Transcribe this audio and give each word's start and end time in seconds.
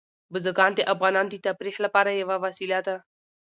بزګان 0.33 0.71
د 0.75 0.81
افغانانو 0.93 1.31
د 1.31 1.35
تفریح 1.47 1.75
لپاره 1.85 2.19
یوه 2.21 2.35
وسیله 2.45 2.79
ده. 2.87 2.95